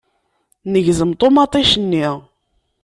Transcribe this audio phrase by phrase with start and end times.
[0.71, 2.07] Negzem ṭumaṭic-nni.